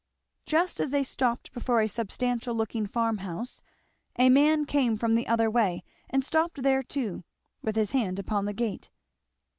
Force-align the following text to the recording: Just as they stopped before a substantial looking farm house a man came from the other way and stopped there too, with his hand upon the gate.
Just 0.47 0.79
as 0.79 0.89
they 0.89 1.03
stopped 1.03 1.53
before 1.53 1.79
a 1.79 1.87
substantial 1.87 2.55
looking 2.55 2.87
farm 2.87 3.19
house 3.19 3.61
a 4.17 4.29
man 4.29 4.65
came 4.65 4.97
from 4.97 5.13
the 5.13 5.27
other 5.27 5.47
way 5.47 5.83
and 6.09 6.23
stopped 6.23 6.63
there 6.63 6.81
too, 6.81 7.23
with 7.61 7.75
his 7.75 7.91
hand 7.91 8.17
upon 8.17 8.45
the 8.45 8.53
gate. 8.53 8.89